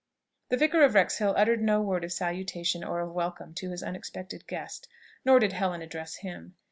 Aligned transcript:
The 0.49 0.57
Vicar 0.57 0.81
of 0.81 0.95
Wrexhill 0.95 1.35
uttered 1.37 1.61
no 1.61 1.79
word 1.79 2.03
of 2.03 2.11
salutation 2.11 2.83
or 2.83 3.01
of 3.01 3.11
welcome 3.11 3.53
to 3.53 3.69
his 3.69 3.83
unexpected 3.83 4.47
guest; 4.47 4.87
nor 5.23 5.37
did 5.39 5.53
Helen 5.53 5.83
address 5.83 6.15
him. 6.15 6.55